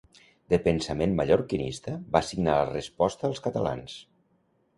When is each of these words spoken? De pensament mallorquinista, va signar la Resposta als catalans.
De 0.53 0.57
pensament 0.67 1.13
mallorquinista, 1.19 1.93
va 2.17 2.23
signar 2.31 2.57
la 2.61 2.65
Resposta 2.73 3.31
als 3.31 3.45
catalans. 3.51 4.01